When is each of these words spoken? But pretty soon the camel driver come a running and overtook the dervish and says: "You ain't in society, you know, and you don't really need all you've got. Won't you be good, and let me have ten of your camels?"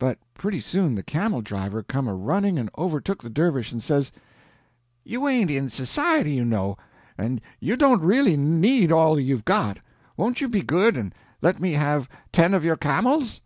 But 0.00 0.18
pretty 0.34 0.58
soon 0.58 0.96
the 0.96 1.04
camel 1.04 1.40
driver 1.40 1.84
come 1.84 2.08
a 2.08 2.14
running 2.16 2.58
and 2.58 2.68
overtook 2.76 3.22
the 3.22 3.30
dervish 3.30 3.70
and 3.70 3.80
says: 3.80 4.10
"You 5.04 5.28
ain't 5.28 5.52
in 5.52 5.70
society, 5.70 6.32
you 6.32 6.44
know, 6.44 6.76
and 7.16 7.40
you 7.60 7.76
don't 7.76 8.02
really 8.02 8.36
need 8.36 8.90
all 8.90 9.20
you've 9.20 9.44
got. 9.44 9.78
Won't 10.16 10.40
you 10.40 10.48
be 10.48 10.62
good, 10.62 10.96
and 10.96 11.14
let 11.42 11.60
me 11.60 11.74
have 11.74 12.08
ten 12.32 12.54
of 12.54 12.64
your 12.64 12.76
camels?" 12.76 13.40